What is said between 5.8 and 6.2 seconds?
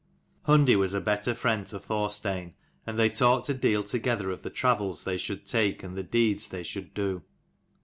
and the